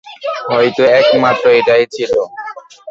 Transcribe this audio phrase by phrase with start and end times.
[0.47, 2.13] হয়তো একমাত্র এটাই ছিল।